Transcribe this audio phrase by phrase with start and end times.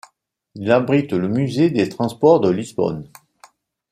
[0.55, 3.07] Il abrite le musée des Transports de Lisbonne.